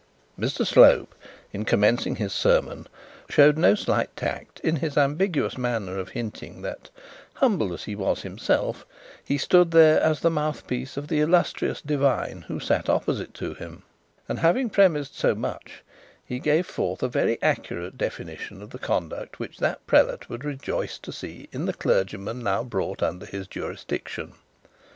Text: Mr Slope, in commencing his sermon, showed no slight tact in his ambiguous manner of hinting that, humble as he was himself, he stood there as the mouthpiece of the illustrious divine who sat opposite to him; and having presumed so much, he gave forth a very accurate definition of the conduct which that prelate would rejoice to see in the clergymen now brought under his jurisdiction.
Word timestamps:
Mr 0.35 0.65
Slope, 0.65 1.13
in 1.53 1.63
commencing 1.63 2.15
his 2.15 2.33
sermon, 2.33 2.87
showed 3.29 3.55
no 3.55 3.75
slight 3.75 4.09
tact 4.15 4.59
in 4.61 4.77
his 4.77 4.97
ambiguous 4.97 5.59
manner 5.59 5.99
of 5.99 6.09
hinting 6.09 6.63
that, 6.63 6.89
humble 7.35 7.71
as 7.71 7.83
he 7.83 7.95
was 7.95 8.23
himself, 8.23 8.83
he 9.23 9.37
stood 9.37 9.69
there 9.69 10.01
as 10.01 10.21
the 10.21 10.31
mouthpiece 10.31 10.97
of 10.97 11.07
the 11.07 11.19
illustrious 11.21 11.81
divine 11.83 12.41
who 12.47 12.59
sat 12.59 12.89
opposite 12.89 13.35
to 13.35 13.53
him; 13.53 13.83
and 14.27 14.39
having 14.39 14.71
presumed 14.71 15.05
so 15.05 15.35
much, 15.35 15.83
he 16.25 16.39
gave 16.39 16.65
forth 16.65 17.03
a 17.03 17.07
very 17.07 17.37
accurate 17.43 17.95
definition 17.95 18.63
of 18.63 18.71
the 18.71 18.79
conduct 18.79 19.37
which 19.37 19.59
that 19.59 19.85
prelate 19.85 20.27
would 20.27 20.43
rejoice 20.43 20.97
to 20.97 21.11
see 21.11 21.47
in 21.51 21.65
the 21.67 21.73
clergymen 21.73 22.39
now 22.41 22.63
brought 22.63 23.03
under 23.03 23.27
his 23.27 23.45
jurisdiction. 23.45 24.33